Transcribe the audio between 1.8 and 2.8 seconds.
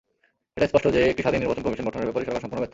গঠনের ব্যাপারে সরকার সম্পূর্ণ ব্যর্থ।